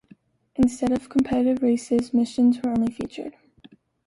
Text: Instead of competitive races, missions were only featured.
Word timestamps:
Instead 0.55 0.91
of 0.91 1.09
competitive 1.09 1.61
races, 1.61 2.11
missions 2.11 2.59
were 2.63 2.71
only 2.71 2.91
featured. 2.91 3.35